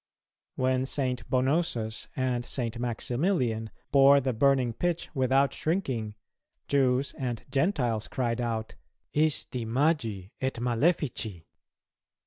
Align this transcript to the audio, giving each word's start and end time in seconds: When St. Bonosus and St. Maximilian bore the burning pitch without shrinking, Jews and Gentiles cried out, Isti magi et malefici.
When 0.55 0.87
St. 0.87 1.29
Bonosus 1.29 2.07
and 2.15 2.43
St. 2.43 2.79
Maximilian 2.79 3.69
bore 3.91 4.19
the 4.19 4.33
burning 4.33 4.73
pitch 4.73 5.11
without 5.13 5.53
shrinking, 5.53 6.15
Jews 6.67 7.13
and 7.19 7.43
Gentiles 7.51 8.07
cried 8.07 8.41
out, 8.41 8.73
Isti 9.13 9.63
magi 9.67 10.29
et 10.41 10.55
malefici. 10.59 11.43